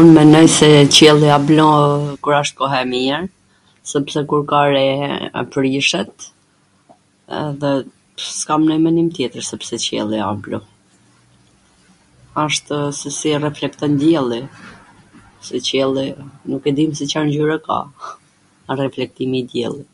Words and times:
Un 0.00 0.10
menoj 0.18 0.42
se 0.56 0.68
qielli 0.96 1.30
a 1.36 1.38
blu 1.46 1.64
kur 2.26 2.34
asht 2.40 2.54
koha 2.60 2.78
e 2.82 2.86
mir, 2.94 3.18
sepse 3.92 4.20
kur 4.32 4.42
ka 4.52 4.60
re 4.74 4.84
prishet, 5.54 6.14
edhe 7.46 7.72
s 8.28 8.40
kam 8.50 8.62
nonj 8.70 8.82
menim 8.86 9.08
tjetwr 9.18 9.44
sepse 9.50 9.74
gjithn 9.74 9.84
qielli 9.88 10.18
a 10.30 10.32
blu. 10.44 10.60
ashtw 12.46 12.76
se 13.00 13.08
si 13.20 13.28
e 13.36 13.44
reflekton 13.48 13.92
dielli, 14.04 14.42
se 15.48 15.56
qielli 15.70 16.06
nuk 16.52 16.62
e 16.72 16.78
dim 16.78 16.90
se 17.00 17.04
Car 17.14 17.26
ngjyre 17.30 17.58
ka, 17.66 17.78
reflektimi 18.82 19.38
i 19.42 19.48
diellit. 19.54 19.92